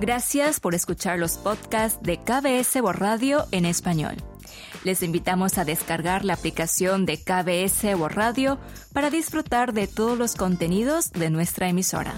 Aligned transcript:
Gracias 0.00 0.60
por 0.60 0.76
escuchar 0.76 1.18
los 1.18 1.38
podcasts 1.38 2.00
de 2.02 2.18
KBS 2.18 2.76
World 2.80 3.00
Radio 3.00 3.46
en 3.50 3.64
español. 3.64 4.14
Les 4.84 5.02
invitamos 5.02 5.58
a 5.58 5.64
descargar 5.64 6.24
la 6.24 6.34
aplicación 6.34 7.04
de 7.04 7.18
KBS 7.18 7.96
World 7.96 8.16
Radio 8.16 8.58
para 8.92 9.10
disfrutar 9.10 9.72
de 9.72 9.88
todos 9.88 10.16
los 10.16 10.36
contenidos 10.36 11.10
de 11.10 11.30
nuestra 11.30 11.68
emisora. 11.68 12.14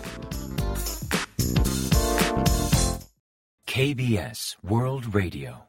KBS 3.64 4.58
World 4.62 5.14
Radio. 5.14 5.66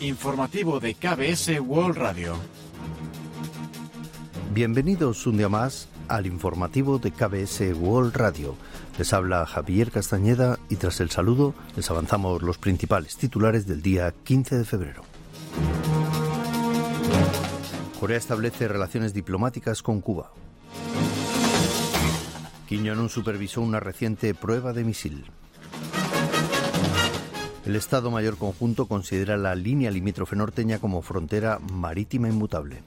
Informativo 0.00 0.80
de 0.80 0.94
KBS 0.94 1.60
World 1.60 1.98
Radio. 1.98 2.61
Bienvenidos 4.54 5.26
un 5.26 5.38
día 5.38 5.48
más 5.48 5.88
al 6.08 6.26
informativo 6.26 6.98
de 6.98 7.10
KBS 7.10 7.72
World 7.74 8.14
Radio. 8.14 8.54
Les 8.98 9.14
habla 9.14 9.46
Javier 9.46 9.90
Castañeda 9.90 10.58
y 10.68 10.76
tras 10.76 11.00
el 11.00 11.08
saludo 11.08 11.54
les 11.74 11.90
avanzamos 11.90 12.42
los 12.42 12.58
principales 12.58 13.16
titulares 13.16 13.66
del 13.66 13.80
día 13.80 14.12
15 14.24 14.58
de 14.58 14.64
febrero. 14.66 15.04
Corea 17.98 18.18
establece 18.18 18.68
relaciones 18.68 19.14
diplomáticas 19.14 19.82
con 19.82 20.02
Cuba. 20.02 20.32
Jong-un 22.68 23.08
supervisó 23.08 23.62
una 23.62 23.80
reciente 23.80 24.34
prueba 24.34 24.74
de 24.74 24.84
misil. 24.84 25.24
El 27.64 27.74
Estado 27.74 28.10
Mayor 28.10 28.36
Conjunto 28.36 28.86
considera 28.86 29.38
la 29.38 29.54
línea 29.54 29.90
limítrofe 29.90 30.36
norteña 30.36 30.78
como 30.78 31.00
frontera 31.00 31.58
marítima 31.58 32.28
inmutable. 32.28 32.82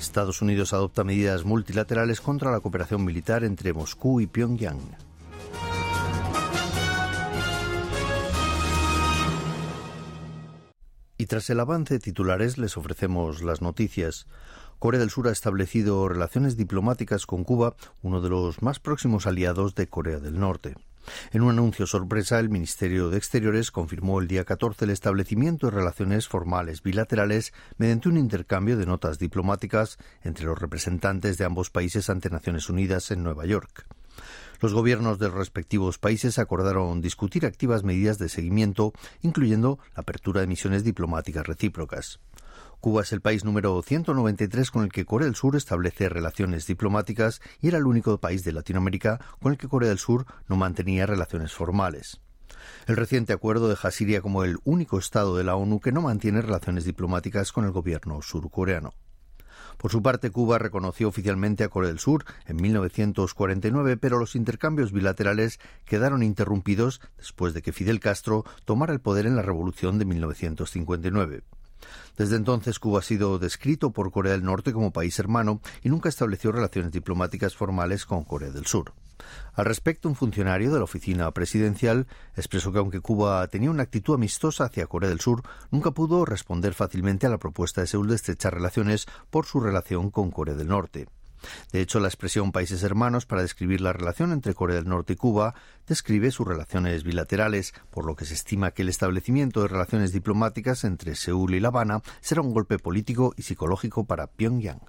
Estados 0.00 0.40
Unidos 0.40 0.72
adopta 0.72 1.04
medidas 1.04 1.44
multilaterales 1.44 2.20
contra 2.20 2.50
la 2.50 2.60
cooperación 2.60 3.04
militar 3.04 3.44
entre 3.44 3.72
Moscú 3.72 4.20
y 4.20 4.26
Pyongyang. 4.26 4.80
Y 11.18 11.26
tras 11.26 11.50
el 11.50 11.60
avance 11.60 11.94
de 11.94 12.00
titulares 12.00 12.56
les 12.56 12.78
ofrecemos 12.78 13.42
las 13.42 13.60
noticias. 13.60 14.26
Corea 14.80 14.98
del 14.98 15.10
Sur 15.10 15.28
ha 15.28 15.30
establecido 15.30 16.08
relaciones 16.08 16.56
diplomáticas 16.56 17.26
con 17.26 17.44
Cuba, 17.44 17.76
uno 18.00 18.22
de 18.22 18.30
los 18.30 18.62
más 18.62 18.80
próximos 18.80 19.26
aliados 19.26 19.74
de 19.74 19.88
Corea 19.88 20.20
del 20.20 20.40
Norte. 20.40 20.74
En 21.32 21.42
un 21.42 21.50
anuncio 21.50 21.86
sorpresa, 21.86 22.38
el 22.38 22.48
Ministerio 22.48 23.10
de 23.10 23.18
Exteriores 23.18 23.72
confirmó 23.72 24.20
el 24.20 24.26
día 24.26 24.46
14 24.46 24.86
el 24.86 24.90
establecimiento 24.90 25.66
de 25.66 25.76
relaciones 25.76 26.28
formales 26.28 26.82
bilaterales 26.82 27.52
mediante 27.76 28.08
un 28.08 28.16
intercambio 28.16 28.78
de 28.78 28.86
notas 28.86 29.18
diplomáticas 29.18 29.98
entre 30.22 30.46
los 30.46 30.58
representantes 30.58 31.36
de 31.36 31.44
ambos 31.44 31.68
países 31.68 32.08
ante 32.08 32.30
Naciones 32.30 32.70
Unidas 32.70 33.10
en 33.10 33.22
Nueva 33.22 33.44
York. 33.44 33.86
Los 34.62 34.72
gobiernos 34.72 35.18
de 35.18 35.28
los 35.28 35.36
respectivos 35.36 35.98
países 35.98 36.38
acordaron 36.38 37.00
discutir 37.00 37.44
activas 37.44 37.82
medidas 37.82 38.18
de 38.18 38.30
seguimiento, 38.30 38.92
incluyendo 39.20 39.78
la 39.94 40.02
apertura 40.02 40.40
de 40.40 40.46
misiones 40.46 40.84
diplomáticas 40.84 41.46
recíprocas. 41.46 42.20
Cuba 42.80 43.02
es 43.02 43.12
el 43.12 43.20
país 43.20 43.44
número 43.44 43.82
193 43.82 44.70
con 44.70 44.84
el 44.84 44.90
que 44.90 45.04
Corea 45.04 45.26
del 45.26 45.34
Sur 45.34 45.54
establece 45.54 46.08
relaciones 46.08 46.66
diplomáticas 46.66 47.42
y 47.60 47.68
era 47.68 47.76
el 47.76 47.84
único 47.84 48.18
país 48.18 48.42
de 48.42 48.52
Latinoamérica 48.52 49.20
con 49.38 49.52
el 49.52 49.58
que 49.58 49.68
Corea 49.68 49.90
del 49.90 49.98
Sur 49.98 50.24
no 50.48 50.56
mantenía 50.56 51.04
relaciones 51.04 51.52
formales. 51.52 52.22
El 52.86 52.96
reciente 52.96 53.34
acuerdo 53.34 53.68
deja 53.68 53.88
a 53.88 53.90
Siria 53.90 54.22
como 54.22 54.44
el 54.44 54.56
único 54.64 54.98
Estado 54.98 55.36
de 55.36 55.44
la 55.44 55.56
ONU 55.56 55.78
que 55.80 55.92
no 55.92 56.00
mantiene 56.00 56.40
relaciones 56.40 56.86
diplomáticas 56.86 57.52
con 57.52 57.66
el 57.66 57.70
gobierno 57.70 58.22
surcoreano. 58.22 58.94
Por 59.76 59.90
su 59.90 60.02
parte, 60.02 60.30
Cuba 60.30 60.58
reconoció 60.58 61.08
oficialmente 61.08 61.64
a 61.64 61.68
Corea 61.68 61.88
del 61.88 61.98
Sur 61.98 62.24
en 62.46 62.56
1949, 62.56 63.98
pero 63.98 64.18
los 64.18 64.36
intercambios 64.36 64.90
bilaterales 64.90 65.60
quedaron 65.84 66.22
interrumpidos 66.22 67.02
después 67.18 67.52
de 67.52 67.60
que 67.60 67.72
Fidel 67.72 68.00
Castro 68.00 68.44
tomara 68.64 68.94
el 68.94 69.00
poder 69.00 69.26
en 69.26 69.36
la 69.36 69.42
Revolución 69.42 69.98
de 69.98 70.06
1959. 70.06 71.42
Desde 72.16 72.36
entonces 72.36 72.78
Cuba 72.78 73.00
ha 73.00 73.02
sido 73.02 73.38
descrito 73.38 73.90
por 73.90 74.10
Corea 74.10 74.32
del 74.32 74.44
Norte 74.44 74.72
como 74.72 74.92
país 74.92 75.18
hermano 75.18 75.60
y 75.82 75.88
nunca 75.88 76.08
estableció 76.08 76.52
relaciones 76.52 76.92
diplomáticas 76.92 77.54
formales 77.54 78.06
con 78.06 78.24
Corea 78.24 78.50
del 78.50 78.66
Sur. 78.66 78.92
Al 79.54 79.66
respecto, 79.66 80.08
un 80.08 80.14
funcionario 80.14 80.72
de 80.72 80.78
la 80.78 80.84
oficina 80.84 81.30
presidencial 81.32 82.06
expresó 82.36 82.72
que 82.72 82.78
aunque 82.78 83.00
Cuba 83.00 83.46
tenía 83.48 83.70
una 83.70 83.82
actitud 83.82 84.14
amistosa 84.14 84.64
hacia 84.64 84.86
Corea 84.86 85.10
del 85.10 85.20
Sur, 85.20 85.42
nunca 85.70 85.90
pudo 85.90 86.24
responder 86.24 86.74
fácilmente 86.74 87.26
a 87.26 87.30
la 87.30 87.38
propuesta 87.38 87.80
de 87.80 87.86
Seúl 87.86 88.08
de 88.08 88.16
estrechar 88.16 88.54
relaciones 88.54 89.06
por 89.30 89.46
su 89.46 89.60
relación 89.60 90.10
con 90.10 90.30
Corea 90.30 90.54
del 90.54 90.68
Norte. 90.68 91.08
De 91.72 91.80
hecho, 91.80 92.00
la 92.00 92.08
expresión 92.08 92.52
países 92.52 92.82
hermanos 92.82 93.26
para 93.26 93.42
describir 93.42 93.80
la 93.80 93.92
relación 93.92 94.32
entre 94.32 94.54
Corea 94.54 94.76
del 94.76 94.88
Norte 94.88 95.14
y 95.14 95.16
Cuba 95.16 95.54
describe 95.86 96.30
sus 96.30 96.46
relaciones 96.46 97.04
bilaterales, 97.04 97.74
por 97.90 98.04
lo 98.04 98.16
que 98.16 98.24
se 98.24 98.34
estima 98.34 98.70
que 98.72 98.82
el 98.82 98.88
establecimiento 98.88 99.62
de 99.62 99.68
relaciones 99.68 100.12
diplomáticas 100.12 100.84
entre 100.84 101.14
Seúl 101.14 101.54
y 101.54 101.60
La 101.60 101.68
Habana 101.68 102.02
será 102.20 102.42
un 102.42 102.52
golpe 102.52 102.78
político 102.78 103.34
y 103.36 103.42
psicológico 103.42 104.04
para 104.04 104.26
Pyongyang. 104.26 104.80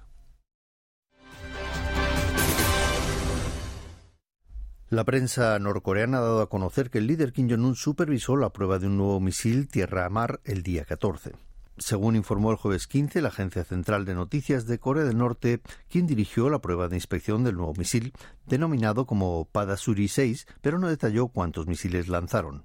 La 4.92 5.04
prensa 5.04 5.58
norcoreana 5.58 6.18
ha 6.18 6.20
dado 6.20 6.42
a 6.42 6.50
conocer 6.50 6.90
que 6.90 6.98
el 6.98 7.06
líder 7.06 7.32
Kim 7.32 7.48
Jong-un 7.48 7.76
supervisó 7.76 8.36
la 8.36 8.50
prueba 8.50 8.78
de 8.78 8.88
un 8.88 8.98
nuevo 8.98 9.20
misil 9.20 9.66
tierra-mar 9.66 10.40
el 10.44 10.62
día 10.62 10.84
14. 10.84 11.32
Según 11.78 12.16
informó 12.16 12.50
el 12.50 12.56
jueves 12.56 12.86
15 12.86 13.22
la 13.22 13.28
Agencia 13.28 13.64
Central 13.64 14.04
de 14.04 14.14
Noticias 14.14 14.66
de 14.66 14.78
Corea 14.78 15.04
del 15.04 15.16
Norte, 15.16 15.62
quien 15.88 16.06
dirigió 16.06 16.50
la 16.50 16.60
prueba 16.60 16.88
de 16.88 16.96
inspección 16.96 17.44
del 17.44 17.56
nuevo 17.56 17.72
misil, 17.74 18.12
denominado 18.46 19.06
como 19.06 19.46
Padasuri 19.46 20.08
6, 20.08 20.46
pero 20.60 20.78
no 20.78 20.88
detalló 20.88 21.28
cuántos 21.28 21.66
misiles 21.66 22.08
lanzaron. 22.08 22.64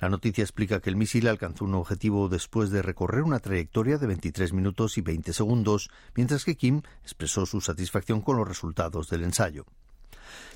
La 0.00 0.08
noticia 0.08 0.42
explica 0.42 0.80
que 0.80 0.90
el 0.90 0.96
misil 0.96 1.28
alcanzó 1.28 1.64
un 1.64 1.74
objetivo 1.74 2.28
después 2.28 2.70
de 2.70 2.82
recorrer 2.82 3.22
una 3.22 3.38
trayectoria 3.38 3.98
de 3.98 4.08
23 4.08 4.52
minutos 4.52 4.98
y 4.98 5.02
20 5.02 5.32
segundos, 5.32 5.90
mientras 6.16 6.44
que 6.44 6.56
Kim 6.56 6.82
expresó 7.02 7.46
su 7.46 7.60
satisfacción 7.60 8.20
con 8.22 8.36
los 8.36 8.48
resultados 8.48 9.08
del 9.08 9.22
ensayo. 9.22 9.64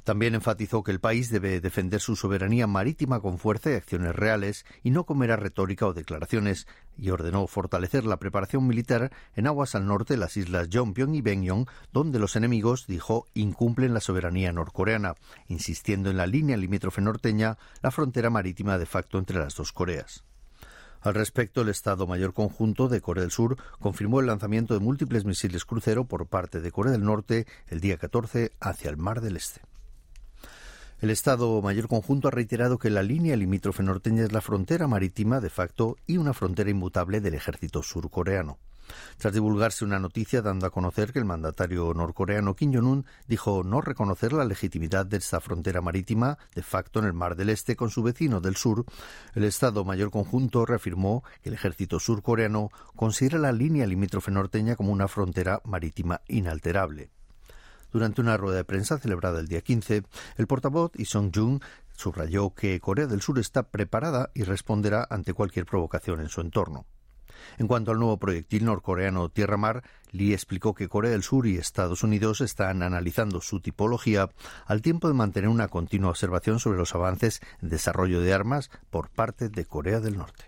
También 0.05 0.35
enfatizó 0.35 0.83
que 0.83 0.93
el 0.93 1.01
país 1.01 1.31
debe 1.31 1.61
defender 1.61 2.01
su 2.01 2.17
soberanía 2.17 2.67
marítima 2.67 3.21
con 3.21 3.39
fuerza 3.39 3.71
y 3.71 3.75
acciones 3.75 4.15
reales 4.15 4.65
y 4.83 4.91
no 4.91 5.05
con 5.05 5.19
mera 5.19 5.37
retórica 5.37 5.87
o 5.87 5.93
declaraciones, 5.93 6.67
y 6.99 7.11
ordenó 7.11 7.47
fortalecer 7.47 8.05
la 8.05 8.19
preparación 8.19 8.67
militar 8.67 9.13
en 9.35 9.47
aguas 9.47 9.75
al 9.75 9.87
norte 9.87 10.15
de 10.15 10.21
las 10.21 10.37
islas 10.37 10.69
Jongpyong 10.73 11.15
y 11.15 11.23
Bengyong, 11.23 11.67
donde 11.93 12.19
los 12.19 12.37
enemigos, 12.37 12.87
dijo, 12.87 13.27
incumplen 13.35 13.95
la 13.95 14.01
soberanía 14.01 14.53
norcoreana, 14.53 15.15
insistiendo 15.49 16.11
en 16.11 16.17
la 16.17 16.27
línea 16.27 16.57
limítrofe 16.57 17.01
norteña, 17.01 17.59
la 17.83 17.91
frontera 17.91 18.31
marítima 18.31 18.79
de 18.79 18.87
facto 18.87 19.19
entre 19.19 19.39
las 19.39 19.55
dos 19.55 19.73
Coreas. 19.73 20.25
Al 21.07 21.15
respecto, 21.15 21.61
el 21.61 21.69
Estado 21.69 22.05
Mayor 22.09 22.35
Conjunto 22.35 22.89
de 22.89 23.01
Corea 23.01 23.23
del 23.23 23.31
Sur 23.31 23.57
confirmó 23.79 24.19
el 24.19 24.27
lanzamiento 24.27 24.75
de 24.75 24.81
múltiples 24.81 25.25
misiles 25.25 25.65
crucero 25.65 26.07
por 26.07 26.27
parte 26.27 26.61
de 26.61 26.73
Corea 26.73 26.91
del 26.91 27.05
Norte 27.05 27.47
el 27.69 27.79
día 27.79 27.97
14 27.97 28.51
hacia 28.59 28.91
el 28.91 28.97
Mar 28.97 29.21
del 29.21 29.37
Este. 29.37 29.61
El 31.01 31.11
Estado 31.11 31.63
Mayor 31.63 31.87
Conjunto 31.87 32.27
ha 32.27 32.33
reiterado 32.33 32.79
que 32.79 32.91
la 32.91 33.05
línea 33.05 33.37
limítrofe 33.37 33.85
norteña 33.85 34.25
es 34.25 34.33
la 34.33 34.41
frontera 34.41 34.89
marítima 34.89 35.39
de 35.39 35.49
facto 35.49 35.97
y 36.09 36.17
una 36.17 36.35
frontera 36.35 36.71
inmutable 36.71 37.21
del 37.21 37.35
ejército 37.35 37.85
surcoreano. 37.85 38.59
Tras 39.19 39.33
divulgarse 39.33 39.85
una 39.85 39.99
noticia 39.99 40.43
dando 40.43 40.67
a 40.67 40.71
conocer 40.71 41.13
que 41.13 41.19
el 41.19 41.25
mandatario 41.25 41.93
norcoreano 41.95 42.55
Kim 42.55 42.73
Jong-un 42.73 43.07
dijo 43.27 43.63
no 43.65 43.81
reconocer 43.81 44.33
la 44.33 44.45
legitimidad 44.45 45.07
de 45.07 45.19
esta 45.19 45.41
frontera 45.41 45.81
marítima 45.81 46.39
de 46.55 46.63
facto 46.63 46.99
en 46.99 47.07
el 47.07 47.13
Mar 47.13 47.37
del 47.37 47.51
Este 47.51 47.77
con 47.77 47.91
su 47.91 48.03
vecino 48.03 48.41
del 48.41 48.57
sur, 48.57 48.85
el 49.35 49.45
Estado 49.45 49.85
Mayor 49.85 50.11
Conjunto 50.11 50.67
reafirmó 50.67 51.25
que 51.43 51.49
el 51.49 51.55
ejército 51.55 51.99
surcoreano 52.01 52.71
considera 52.95 53.39
la 53.39 53.53
línea 53.53 53.87
limítrofe 53.87 54.31
norteña 54.31 54.77
como 54.77 54.93
una 54.93 55.09
frontera 55.09 55.61
marítima 55.65 56.21
inalterable. 56.29 57.11
Durante 57.93 58.21
una 58.21 58.37
rueda 58.37 58.59
de 58.59 58.65
prensa 58.65 58.99
celebrada 58.99 59.41
el 59.41 59.49
día 59.49 59.63
15, 59.63 60.03
el 60.37 60.47
portavoz 60.47 60.91
Lee 60.97 61.05
Song-jung 61.05 61.63
subrayó 61.97 62.51
que 62.51 62.79
Corea 62.81 63.07
del 63.07 63.23
Sur 63.23 63.39
está 63.39 63.71
preparada 63.71 64.31
y 64.35 64.43
responderá 64.43 65.07
ante 65.09 65.33
cualquier 65.33 65.65
provocación 65.67 66.21
en 66.21 66.29
su 66.29 66.41
entorno. 66.41 66.87
En 67.59 67.67
cuanto 67.67 67.91
al 67.91 67.99
nuevo 67.99 68.19
proyectil 68.19 68.65
norcoreano 68.65 69.29
Tierra-Mar, 69.29 69.83
Lee 70.11 70.33
explicó 70.33 70.75
que 70.75 70.89
Corea 70.89 71.11
del 71.11 71.23
Sur 71.23 71.47
y 71.47 71.57
Estados 71.57 72.03
Unidos 72.03 72.41
están 72.41 72.83
analizando 72.83 73.41
su 73.41 73.61
tipología 73.61 74.31
al 74.67 74.83
tiempo 74.83 75.09
de 75.09 75.15
mantener 75.15 75.49
una 75.49 75.69
continua 75.69 76.11
observación 76.11 76.59
sobre 76.59 76.79
los 76.79 76.95
avances 76.95 77.41
en 77.61 77.69
desarrollo 77.69 78.21
de 78.21 78.33
armas 78.33 78.71
por 78.91 79.11
parte 79.11 79.49
de 79.49 79.65
Corea 79.65 80.01
del 80.01 80.17
Norte. 80.19 80.45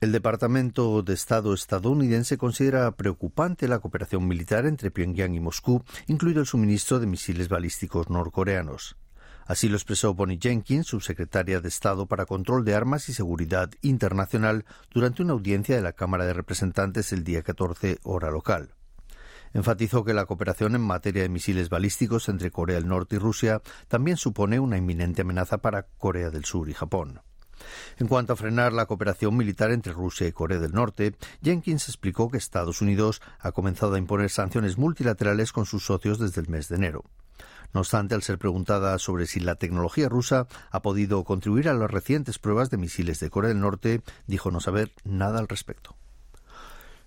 El 0.00 0.12
Departamento 0.12 1.02
de 1.02 1.12
Estado 1.12 1.52
estadounidense 1.52 2.38
considera 2.38 2.92
preocupante 2.92 3.66
la 3.66 3.80
cooperación 3.80 4.28
militar 4.28 4.64
entre 4.64 4.92
Pyongyang 4.92 5.34
y 5.34 5.40
Moscú, 5.40 5.82
incluido 6.06 6.40
el 6.40 6.46
suministro 6.46 7.00
de 7.00 7.08
misiles 7.08 7.48
balísticos 7.48 8.08
norcoreanos. 8.08 8.96
Así 9.48 9.70
lo 9.70 9.76
expresó 9.76 10.12
Bonnie 10.12 10.38
Jenkins, 10.38 10.88
subsecretaria 10.88 11.62
de 11.62 11.68
Estado 11.68 12.04
para 12.04 12.26
Control 12.26 12.66
de 12.66 12.74
Armas 12.74 13.08
y 13.08 13.14
Seguridad 13.14 13.70
Internacional, 13.80 14.66
durante 14.92 15.22
una 15.22 15.32
audiencia 15.32 15.74
de 15.74 15.80
la 15.80 15.94
Cámara 15.94 16.26
de 16.26 16.34
Representantes 16.34 17.14
el 17.14 17.24
día 17.24 17.42
14 17.42 17.98
hora 18.02 18.30
local. 18.30 18.74
Enfatizó 19.54 20.04
que 20.04 20.12
la 20.12 20.26
cooperación 20.26 20.74
en 20.74 20.82
materia 20.82 21.22
de 21.22 21.30
misiles 21.30 21.70
balísticos 21.70 22.28
entre 22.28 22.50
Corea 22.50 22.76
del 22.76 22.88
Norte 22.88 23.16
y 23.16 23.18
Rusia 23.18 23.62
también 23.88 24.18
supone 24.18 24.60
una 24.60 24.76
inminente 24.76 25.22
amenaza 25.22 25.56
para 25.56 25.84
Corea 25.96 26.28
del 26.28 26.44
Sur 26.44 26.68
y 26.68 26.74
Japón. 26.74 27.22
En 27.96 28.06
cuanto 28.06 28.34
a 28.34 28.36
frenar 28.36 28.74
la 28.74 28.84
cooperación 28.84 29.34
militar 29.34 29.72
entre 29.72 29.94
Rusia 29.94 30.26
y 30.26 30.32
Corea 30.32 30.58
del 30.58 30.72
Norte, 30.72 31.16
Jenkins 31.42 31.88
explicó 31.88 32.30
que 32.30 32.36
Estados 32.36 32.82
Unidos 32.82 33.22
ha 33.40 33.52
comenzado 33.52 33.94
a 33.94 33.98
imponer 33.98 34.28
sanciones 34.28 34.76
multilaterales 34.76 35.52
con 35.52 35.64
sus 35.64 35.86
socios 35.86 36.18
desde 36.18 36.42
el 36.42 36.48
mes 36.48 36.68
de 36.68 36.76
enero. 36.76 37.04
No 37.74 37.80
obstante, 37.80 38.14
al 38.14 38.22
ser 38.22 38.38
preguntada 38.38 38.98
sobre 38.98 39.26
si 39.26 39.40
la 39.40 39.56
tecnología 39.56 40.08
rusa 40.08 40.46
ha 40.70 40.82
podido 40.82 41.24
contribuir 41.24 41.68
a 41.68 41.74
las 41.74 41.90
recientes 41.90 42.38
pruebas 42.38 42.70
de 42.70 42.78
misiles 42.78 43.20
de 43.20 43.30
Corea 43.30 43.50
del 43.50 43.60
Norte, 43.60 44.02
dijo 44.26 44.50
no 44.50 44.60
saber 44.60 44.92
nada 45.04 45.38
al 45.38 45.48
respecto. 45.48 45.96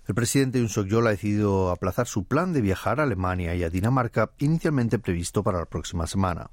El 0.06 0.16
presidente 0.16 0.58
Yoon 0.58 0.68
Suk-yeol 0.68 1.06
ha 1.06 1.10
decidido 1.10 1.70
aplazar 1.70 2.08
su 2.08 2.24
plan 2.24 2.52
de 2.52 2.60
viajar 2.60 2.98
a 2.98 3.04
Alemania 3.04 3.54
y 3.54 3.62
a 3.62 3.70
Dinamarca, 3.70 4.32
inicialmente 4.38 4.98
previsto 4.98 5.44
para 5.44 5.60
la 5.60 5.66
próxima 5.66 6.06
semana. 6.06 6.50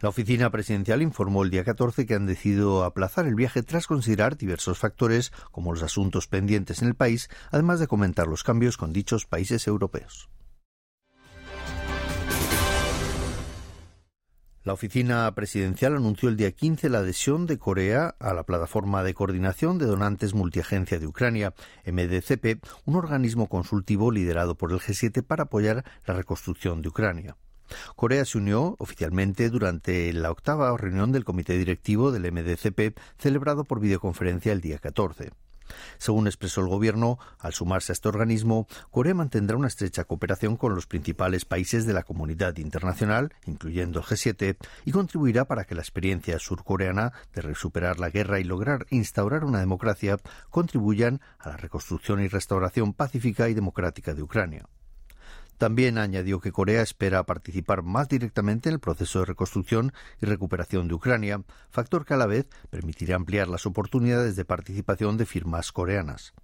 La 0.00 0.08
oficina 0.08 0.50
presidencial 0.50 1.02
informó 1.02 1.42
el 1.44 1.50
día 1.50 1.64
14 1.64 2.06
que 2.06 2.14
han 2.14 2.26
decidido 2.26 2.84
aplazar 2.84 3.26
el 3.26 3.34
viaje 3.34 3.62
tras 3.62 3.86
considerar 3.86 4.36
diversos 4.36 4.78
factores, 4.78 5.32
como 5.50 5.72
los 5.72 5.82
asuntos 5.82 6.26
pendientes 6.26 6.82
en 6.82 6.88
el 6.88 6.94
país, 6.94 7.28
además 7.50 7.80
de 7.80 7.86
comentar 7.86 8.26
los 8.26 8.44
cambios 8.44 8.76
con 8.76 8.92
dichos 8.92 9.24
países 9.26 9.66
europeos. 9.66 10.28
La 14.64 14.72
oficina 14.72 15.30
presidencial 15.34 15.94
anunció 15.94 16.30
el 16.30 16.38
día 16.38 16.50
15 16.50 16.88
la 16.88 17.00
adhesión 17.00 17.44
de 17.44 17.58
Corea 17.58 18.16
a 18.18 18.32
la 18.32 18.44
plataforma 18.44 19.02
de 19.02 19.12
coordinación 19.12 19.76
de 19.76 19.84
donantes 19.84 20.32
multiagencia 20.32 20.98
de 20.98 21.06
Ucrania, 21.06 21.52
MDCP, 21.84 22.64
un 22.86 22.96
organismo 22.96 23.50
consultivo 23.50 24.10
liderado 24.10 24.54
por 24.54 24.72
el 24.72 24.78
G7 24.78 25.22
para 25.22 25.42
apoyar 25.42 25.84
la 26.06 26.14
reconstrucción 26.14 26.80
de 26.80 26.88
Ucrania. 26.88 27.36
Corea 27.94 28.24
se 28.24 28.38
unió 28.38 28.74
oficialmente 28.78 29.50
durante 29.50 30.10
la 30.14 30.30
octava 30.30 30.74
reunión 30.78 31.12
del 31.12 31.26
comité 31.26 31.58
directivo 31.58 32.10
del 32.10 32.32
MDCP 32.32 32.98
celebrado 33.18 33.64
por 33.64 33.80
videoconferencia 33.80 34.52
el 34.52 34.62
día 34.62 34.78
14. 34.78 35.30
Según 35.98 36.26
expresó 36.26 36.60
el 36.60 36.68
Gobierno, 36.68 37.18
al 37.38 37.52
sumarse 37.52 37.92
a 37.92 37.94
este 37.94 38.08
organismo, 38.08 38.66
Corea 38.90 39.14
mantendrá 39.14 39.56
una 39.56 39.68
estrecha 39.68 40.04
cooperación 40.04 40.56
con 40.56 40.74
los 40.74 40.86
principales 40.86 41.44
países 41.44 41.86
de 41.86 41.92
la 41.92 42.02
comunidad 42.02 42.56
internacional, 42.58 43.32
incluyendo 43.46 44.00
el 44.00 44.04
G7, 44.04 44.56
y 44.84 44.92
contribuirá 44.92 45.46
para 45.46 45.64
que 45.64 45.74
la 45.74 45.82
experiencia 45.82 46.38
surcoreana 46.38 47.12
de 47.34 47.42
resuperar 47.42 48.00
la 48.00 48.10
guerra 48.10 48.40
y 48.40 48.44
lograr 48.44 48.86
instaurar 48.90 49.44
una 49.44 49.60
democracia 49.60 50.18
contribuyan 50.50 51.20
a 51.38 51.50
la 51.50 51.56
reconstrucción 51.56 52.20
y 52.20 52.28
restauración 52.28 52.92
pacífica 52.92 53.48
y 53.48 53.54
democrática 53.54 54.14
de 54.14 54.22
Ucrania. 54.22 54.66
También 55.58 55.98
añadió 55.98 56.40
que 56.40 56.52
Corea 56.52 56.82
espera 56.82 57.24
participar 57.24 57.82
más 57.82 58.08
directamente 58.08 58.68
en 58.68 58.74
el 58.74 58.80
proceso 58.80 59.20
de 59.20 59.26
reconstrucción 59.26 59.92
y 60.20 60.26
recuperación 60.26 60.88
de 60.88 60.94
Ucrania, 60.94 61.42
factor 61.70 62.04
que 62.04 62.14
a 62.14 62.16
la 62.16 62.26
vez 62.26 62.46
permitirá 62.70 63.16
ampliar 63.16 63.48
las 63.48 63.66
oportunidades 63.66 64.36
de 64.36 64.44
participación 64.44 65.16
de 65.16 65.26
firmas 65.26 65.72
coreanas. 65.72 66.34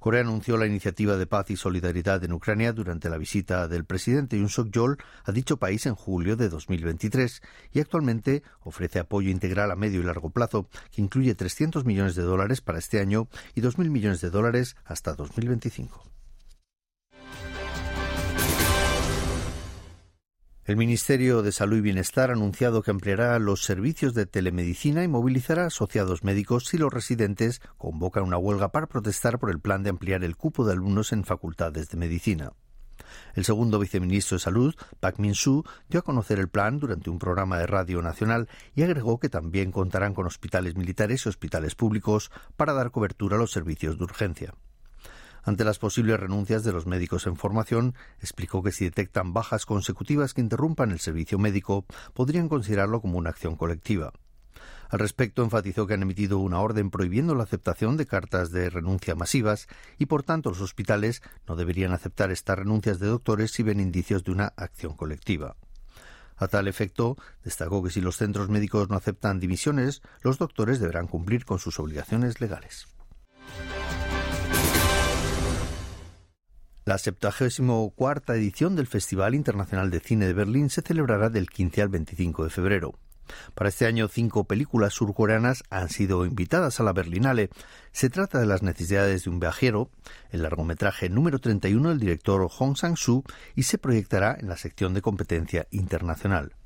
Corea 0.00 0.22
anunció 0.22 0.56
la 0.56 0.66
iniciativa 0.66 1.18
de 1.18 1.26
paz 1.26 1.50
y 1.50 1.56
solidaridad 1.56 2.24
en 2.24 2.32
Ucrania 2.32 2.72
durante 2.72 3.10
la 3.10 3.18
visita 3.18 3.68
del 3.68 3.84
presidente 3.84 4.38
Yoon 4.38 4.48
Suk-yeol 4.48 4.96
a 5.24 5.32
dicho 5.32 5.58
país 5.58 5.84
en 5.84 5.94
julio 5.94 6.36
de 6.36 6.48
2023 6.48 7.42
y 7.72 7.80
actualmente 7.80 8.42
ofrece 8.60 8.98
apoyo 8.98 9.28
integral 9.28 9.70
a 9.70 9.76
medio 9.76 10.00
y 10.00 10.04
largo 10.04 10.30
plazo 10.30 10.68
que 10.90 11.02
incluye 11.02 11.34
300 11.34 11.84
millones 11.84 12.14
de 12.14 12.22
dólares 12.22 12.62
para 12.62 12.78
este 12.78 12.98
año 12.98 13.28
y 13.54 13.60
2.000 13.60 13.90
millones 13.90 14.22
de 14.22 14.30
dólares 14.30 14.74
hasta 14.86 15.12
2025. 15.12 16.09
El 20.70 20.76
Ministerio 20.76 21.42
de 21.42 21.50
Salud 21.50 21.78
y 21.78 21.80
Bienestar 21.80 22.30
ha 22.30 22.34
anunciado 22.34 22.84
que 22.84 22.92
ampliará 22.92 23.36
los 23.40 23.64
servicios 23.64 24.14
de 24.14 24.26
telemedicina 24.26 25.02
y 25.02 25.08
movilizará 25.08 25.66
asociados 25.66 26.22
médicos 26.22 26.66
si 26.66 26.78
los 26.78 26.92
residentes 26.92 27.60
convocan 27.76 28.22
una 28.22 28.38
huelga 28.38 28.70
para 28.70 28.86
protestar 28.86 29.40
por 29.40 29.50
el 29.50 29.58
plan 29.58 29.82
de 29.82 29.90
ampliar 29.90 30.22
el 30.22 30.36
cupo 30.36 30.64
de 30.64 30.74
alumnos 30.74 31.10
en 31.10 31.24
facultades 31.24 31.88
de 31.88 31.96
medicina. 31.98 32.52
El 33.34 33.44
segundo 33.44 33.80
viceministro 33.80 34.36
de 34.36 34.44
Salud, 34.44 34.76
Pak 35.00 35.18
Min-soo, 35.18 35.64
dio 35.88 35.98
a 35.98 36.04
conocer 36.04 36.38
el 36.38 36.48
plan 36.48 36.78
durante 36.78 37.10
un 37.10 37.18
programa 37.18 37.58
de 37.58 37.66
radio 37.66 38.00
nacional 38.00 38.48
y 38.72 38.84
agregó 38.84 39.18
que 39.18 39.28
también 39.28 39.72
contarán 39.72 40.14
con 40.14 40.28
hospitales 40.28 40.76
militares 40.76 41.26
y 41.26 41.30
hospitales 41.30 41.74
públicos 41.74 42.30
para 42.56 42.74
dar 42.74 42.92
cobertura 42.92 43.34
a 43.34 43.40
los 43.40 43.50
servicios 43.50 43.98
de 43.98 44.04
urgencia. 44.04 44.54
Ante 45.42 45.64
las 45.64 45.78
posibles 45.78 46.20
renuncias 46.20 46.64
de 46.64 46.72
los 46.72 46.86
médicos 46.86 47.26
en 47.26 47.36
formación, 47.36 47.94
explicó 48.20 48.62
que 48.62 48.72
si 48.72 48.84
detectan 48.84 49.32
bajas 49.32 49.66
consecutivas 49.66 50.34
que 50.34 50.40
interrumpan 50.40 50.90
el 50.90 51.00
servicio 51.00 51.38
médico, 51.38 51.86
podrían 52.14 52.48
considerarlo 52.48 53.00
como 53.00 53.18
una 53.18 53.30
acción 53.30 53.56
colectiva. 53.56 54.12
Al 54.90 54.98
respecto, 54.98 55.44
enfatizó 55.44 55.86
que 55.86 55.94
han 55.94 56.02
emitido 56.02 56.38
una 56.38 56.60
orden 56.60 56.90
prohibiendo 56.90 57.36
la 57.36 57.44
aceptación 57.44 57.96
de 57.96 58.06
cartas 58.06 58.50
de 58.50 58.70
renuncia 58.70 59.14
masivas 59.14 59.68
y, 59.98 60.06
por 60.06 60.24
tanto, 60.24 60.50
los 60.50 60.60
hospitales 60.60 61.22
no 61.46 61.54
deberían 61.54 61.92
aceptar 61.92 62.32
estas 62.32 62.58
renuncias 62.58 62.98
de 62.98 63.06
doctores 63.06 63.52
si 63.52 63.62
ven 63.62 63.78
indicios 63.78 64.24
de 64.24 64.32
una 64.32 64.46
acción 64.56 64.96
colectiva. 64.96 65.56
A 66.36 66.48
tal 66.48 66.66
efecto, 66.66 67.16
destacó 67.44 67.82
que 67.84 67.90
si 67.90 68.00
los 68.00 68.16
centros 68.16 68.48
médicos 68.48 68.88
no 68.88 68.96
aceptan 68.96 69.38
dimisiones, 69.38 70.02
los 70.22 70.38
doctores 70.38 70.80
deberán 70.80 71.06
cumplir 71.06 71.44
con 71.44 71.60
sus 71.60 71.78
obligaciones 71.78 72.40
legales. 72.40 72.88
La 76.90 76.98
74 76.98 78.34
edición 78.34 78.74
del 78.74 78.88
Festival 78.88 79.36
Internacional 79.36 79.90
de 79.90 80.00
Cine 80.00 80.26
de 80.26 80.32
Berlín 80.32 80.70
se 80.70 80.82
celebrará 80.82 81.30
del 81.30 81.48
15 81.48 81.82
al 81.82 81.88
25 81.88 82.42
de 82.42 82.50
febrero. 82.50 82.94
Para 83.54 83.68
este 83.68 83.86
año, 83.86 84.08
cinco 84.08 84.42
películas 84.42 84.94
surcoreanas 84.94 85.62
han 85.70 85.88
sido 85.88 86.26
invitadas 86.26 86.80
a 86.80 86.82
la 86.82 86.92
Berlinale. 86.92 87.50
Se 87.92 88.10
trata 88.10 88.40
de 88.40 88.46
Las 88.46 88.64
necesidades 88.64 89.22
de 89.22 89.30
un 89.30 89.38
viajero, 89.38 89.88
el 90.30 90.42
largometraje 90.42 91.08
número 91.08 91.38
31 91.38 91.90
del 91.90 92.00
director 92.00 92.48
Hong 92.50 92.74
Sang-soo 92.74 93.22
y 93.54 93.62
se 93.62 93.78
proyectará 93.78 94.36
en 94.40 94.48
la 94.48 94.56
sección 94.56 94.92
de 94.92 95.00
competencia 95.00 95.68
internacional. 95.70 96.56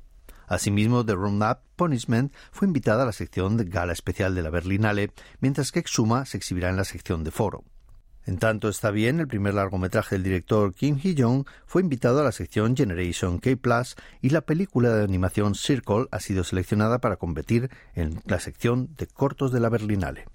Asimismo, 0.47 1.05
The 1.05 1.13
Roundup 1.13 1.59
Punishment 1.75 2.33
fue 2.51 2.67
invitada 2.67 3.03
a 3.03 3.05
la 3.05 3.11
sección 3.11 3.57
de 3.57 3.65
gala 3.65 3.93
especial 3.93 4.33
de 4.33 4.41
la 4.41 4.49
Berlinale, 4.49 5.11
mientras 5.39 5.71
que 5.71 5.81
Exuma 5.81 6.25
se 6.25 6.37
exhibirá 6.37 6.71
en 6.71 6.77
la 6.77 6.83
sección 6.83 7.23
de 7.23 7.29
foro. 7.29 7.63
En 8.25 8.39
tanto 8.39 8.69
está 8.69 8.89
bien, 8.89 9.19
el 9.19 9.27
primer 9.27 9.53
largometraje 9.53 10.15
del 10.15 10.23
director 10.23 10.73
Kim 10.73 10.97
Hee-jong 10.97 11.45
fue 11.67 11.83
invitado 11.83 12.21
a 12.21 12.23
la 12.23 12.31
sección 12.31 12.75
Generation 12.75 13.37
K 13.39 13.55
y 14.21 14.29
la 14.29 14.41
película 14.41 14.89
de 14.89 15.03
animación 15.03 15.53
Circle 15.53 16.07
ha 16.09 16.19
sido 16.19 16.43
seleccionada 16.43 16.99
para 16.99 17.17
competir 17.17 17.69
en 17.93 18.21
la 18.25 18.39
sección 18.39 18.89
de 18.97 19.05
cortos 19.05 19.51
de 19.51 19.59
la 19.59 19.69
Berlinale. 19.69 20.25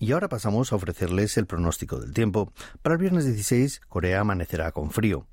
Y 0.00 0.10
ahora 0.10 0.28
pasamos 0.28 0.72
a 0.72 0.76
ofrecerles 0.76 1.36
el 1.36 1.46
pronóstico 1.46 2.00
del 2.00 2.12
tiempo. 2.12 2.52
Para 2.82 2.96
el 2.96 3.00
viernes 3.00 3.24
16, 3.24 3.82
Corea 3.88 4.18
amanecerá 4.18 4.72
con 4.72 4.90
frío. 4.90 5.28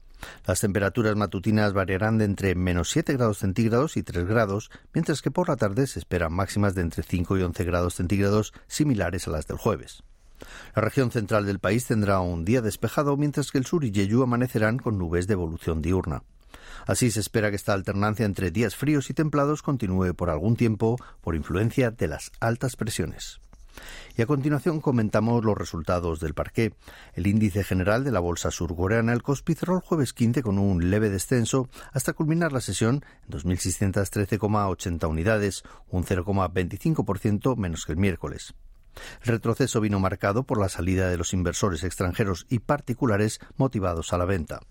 Las 0.46 0.60
temperaturas 0.62 1.16
matutinas 1.16 1.74
variarán 1.74 2.18
de 2.18 2.26
entre 2.26 2.56
menos 2.56 2.90
7 2.90 3.14
grados 3.14 3.40
centígrados 3.40 3.98
y 3.98 4.04
3 4.04 4.26
grados, 4.26 4.72
mientras 4.94 5.22
que 5.22 5.32
por 5.32 5.50
la 5.50 5.56
tarde 5.56 5.88
se 5.88 6.00
esperan 6.00 6.34
máximas 6.34 6.76
de 6.76 6.82
entre 6.82 7.04
5 7.04 7.38
y 7.38 7.44
11 7.44 7.64
grados 7.64 7.96
centígrados 7.96 8.54
similares 8.68 9.28
a 9.28 9.32
las 9.32 9.48
del 9.48 9.58
jueves. 9.58 10.04
La 10.76 10.82
región 10.82 11.12
central 11.12 11.46
del 11.46 11.60
país 11.60 11.86
tendrá 11.86 12.20
un 12.20 12.46
día 12.46 12.62
despejado, 12.62 13.18
mientras 13.18 13.52
que 13.52 13.58
el 13.58 13.66
sur 13.66 13.84
y 13.84 13.92
Jeju 13.94 14.24
amanecerán 14.24 14.78
con 14.78 14.98
nubes 14.98 15.28
de 15.28 15.34
evolución 15.34 15.82
diurna. 15.82 16.24
Así 16.86 17.12
se 17.12 17.20
espera 17.20 17.50
que 17.50 17.56
esta 17.56 17.74
alternancia 17.74 18.26
entre 18.26 18.52
días 18.52 18.76
fríos 18.76 19.10
y 19.10 19.14
templados 19.14 19.62
continúe 19.62 20.14
por 20.14 20.30
algún 20.30 20.56
tiempo 20.56 20.98
por 21.22 21.36
influencia 21.36 21.92
de 21.92 22.08
las 22.08 22.32
altas 22.40 22.76
presiones. 22.76 23.42
Y 24.18 24.22
a 24.22 24.26
continuación 24.26 24.82
comentamos 24.82 25.44
los 25.44 25.58
resultados 25.58 26.20
del 26.20 26.34
parqué. 26.34 26.74
El 27.14 27.28
índice 27.28 27.64
general 27.64 28.04
de 28.04 28.12
la 28.12 28.20
bolsa 28.20 28.52
surcoreana, 28.52 29.14
el 29.14 29.24
Kospi, 29.24 29.56
jueves 29.84 30.14
15 30.14 30.44
con 30.44 30.60
un 30.60 30.90
leve 30.90 31.10
descenso 31.10 31.70
hasta 31.92 32.14
culminar 32.14 32.52
la 32.52 32.62
sesión 32.62 33.04
en 33.28 33.40
2.613,80 33.40 35.08
unidades, 35.08 35.64
un 35.90 36.04
0,25% 36.04 37.56
menos 37.56 37.86
que 37.86 37.94
el 37.94 37.98
miércoles. 37.98 38.54
El 39.22 39.34
retroceso 39.34 39.82
vino 39.82 40.00
marcado 40.00 40.44
por 40.44 40.60
la 40.60 40.70
salida 40.70 41.10
de 41.10 41.18
los 41.18 41.34
inversores 41.34 41.84
extranjeros 41.84 42.46
y 42.50 42.60
particulares 42.60 43.40
motivados 43.58 44.14
a 44.14 44.18
la 44.18 44.26
venta. 44.26 44.62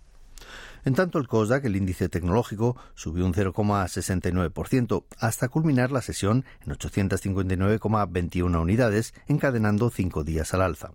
En 0.85 0.95
tanto, 0.95 1.19
el 1.19 1.29
COSDAC, 1.29 1.65
el 1.65 1.77
índice 1.77 2.09
tecnológico, 2.09 2.77
subió 2.95 3.27
un 3.27 3.35
0,69% 3.35 5.05
hasta 5.19 5.49
culminar 5.49 5.91
la 5.91 6.03
sesión 6.03 6.45
en 6.65 6.73
859,21 6.73 8.61
unidades, 8.61 9.15
encadenando 9.27 9.91
cinco 9.91 10.25
días 10.25 10.55
al 10.55 10.63
alza. 10.63 10.93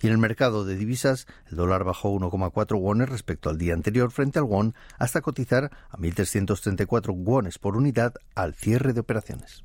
Y 0.00 0.06
en 0.06 0.12
el 0.12 0.18
mercado 0.18 0.64
de 0.64 0.76
divisas, 0.76 1.26
el 1.50 1.56
dólar 1.56 1.84
bajó 1.84 2.12
1,4 2.12 2.78
wones 2.80 3.08
respecto 3.08 3.50
al 3.50 3.58
día 3.58 3.74
anterior 3.74 4.10
frente 4.10 4.38
al 4.38 4.44
won 4.44 4.74
hasta 4.98 5.20
cotizar 5.20 5.70
a 5.90 5.96
1.334 5.96 7.14
wones 7.14 7.58
por 7.58 7.76
unidad 7.76 8.14
al 8.34 8.54
cierre 8.54 8.92
de 8.92 9.00
operaciones. 9.00 9.64